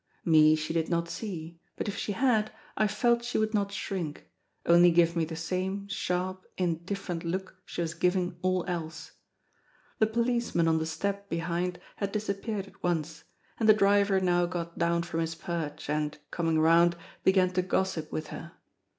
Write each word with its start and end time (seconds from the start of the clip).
Me 0.25 0.55
she 0.55 0.73
did 0.73 0.89
not 0.89 1.07
see, 1.07 1.59
but 1.75 1.87
if 1.87 1.95
she 1.95 2.13
had 2.13 2.51
I 2.75 2.87
felt 2.87 3.23
she 3.23 3.37
would 3.37 3.53
not 3.53 3.71
shrink 3.71 4.27
—only 4.65 4.89
give 4.89 5.15
me 5.15 5.25
the 5.25 5.35
same 5.35 5.87
sharp, 5.89 6.47
indifferent 6.57 7.23
look 7.23 7.57
she 7.65 7.83
was 7.83 7.93
giving 7.93 8.35
all 8.41 8.65
else. 8.65 9.11
The 9.99 10.07
policeman 10.07 10.67
on 10.67 10.79
the 10.79 10.87
step 10.87 11.29
behind 11.29 11.79
had 11.97 12.11
disappeared 12.11 12.65
at 12.65 12.81
once, 12.81 13.25
and 13.59 13.69
the 13.69 13.75
driver 13.75 14.19
now 14.19 14.47
got 14.47 14.75
down 14.75 15.03
from 15.03 15.19
his 15.19 15.35
perch 15.35 15.87
and, 15.87 16.17
coming 16.31 16.59
round, 16.59 16.95
began 17.23 17.51
to 17.53 17.61
gossip 17.61 18.11
with 18.11 18.29
her. 18.29 18.53